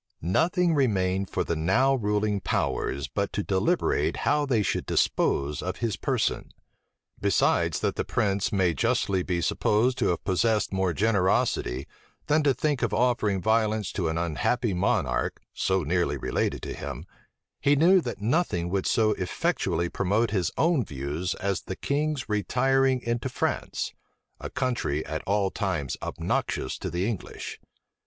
[0.23, 5.77] Nothing remained for the now ruling powers but to deliberate how they should dispose of
[5.77, 6.51] his person.
[7.19, 11.87] Besides that the prince may justly be supposed to have possessed more generosity
[12.25, 17.05] than to think of offering violence to an unhappy monarch, so nearly related to him,
[17.59, 23.03] he knew that nothing would so effectually promote his own views as the king's retiring
[23.03, 23.93] into France,
[24.39, 27.59] a country at all times obnoxious to the English.